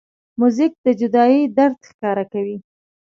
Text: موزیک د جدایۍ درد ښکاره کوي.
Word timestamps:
موزیک 0.39 0.73
د 0.85 0.87
جدایۍ 0.99 1.41
درد 1.57 1.79
ښکاره 1.89 2.25
کوي. 2.33 2.57